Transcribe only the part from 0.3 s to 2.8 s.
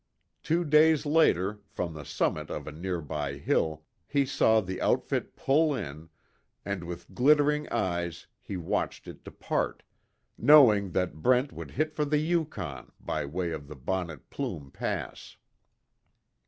Two days later, from the summit of a